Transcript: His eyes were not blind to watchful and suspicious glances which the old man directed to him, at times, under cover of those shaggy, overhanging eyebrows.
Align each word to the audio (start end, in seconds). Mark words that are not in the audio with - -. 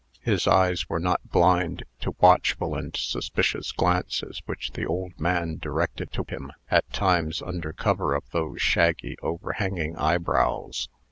His 0.23 0.47
eyes 0.47 0.89
were 0.89 0.97
not 0.99 1.29
blind 1.29 1.83
to 1.99 2.15
watchful 2.19 2.73
and 2.73 2.97
suspicious 2.97 3.71
glances 3.71 4.41
which 4.47 4.71
the 4.71 4.83
old 4.83 5.19
man 5.19 5.59
directed 5.61 6.11
to 6.13 6.23
him, 6.27 6.51
at 6.71 6.91
times, 6.91 7.39
under 7.39 7.71
cover 7.71 8.15
of 8.15 8.23
those 8.31 8.59
shaggy, 8.63 9.15
overhanging 9.21 9.95
eyebrows. 9.97 10.89